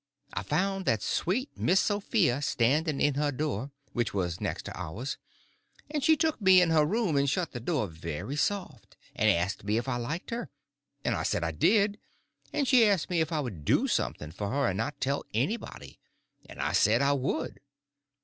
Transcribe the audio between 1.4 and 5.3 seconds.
Miss Sophia standing in her door, which was next to ours,